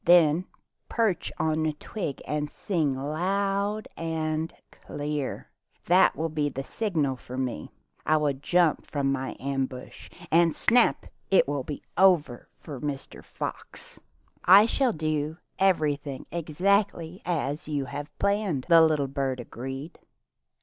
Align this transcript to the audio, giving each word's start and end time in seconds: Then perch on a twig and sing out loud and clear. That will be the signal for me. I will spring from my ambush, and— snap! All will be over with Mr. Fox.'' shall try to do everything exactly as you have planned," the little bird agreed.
Then 0.03 0.45
perch 0.89 1.31
on 1.37 1.63
a 1.67 1.73
twig 1.73 2.23
and 2.25 2.49
sing 2.49 2.97
out 2.97 3.03
loud 3.11 3.87
and 3.95 4.51
clear. 4.71 5.51
That 5.85 6.15
will 6.15 6.27
be 6.29 6.49
the 6.49 6.63
signal 6.63 7.15
for 7.17 7.37
me. 7.37 7.69
I 8.03 8.17
will 8.17 8.33
spring 8.43 8.77
from 8.81 9.11
my 9.11 9.35
ambush, 9.39 10.09
and— 10.31 10.55
snap! 10.55 11.05
All 11.31 11.43
will 11.45 11.63
be 11.63 11.83
over 11.99 12.49
with 12.65 12.81
Mr. 12.81 13.23
Fox.'' 13.23 13.99
shall 14.65 14.91
try 14.91 14.91
to 14.91 14.97
do 14.97 15.37
everything 15.59 16.25
exactly 16.31 17.21
as 17.23 17.67
you 17.67 17.85
have 17.85 18.09
planned," 18.17 18.65
the 18.69 18.81
little 18.81 19.05
bird 19.07 19.39
agreed. 19.39 19.99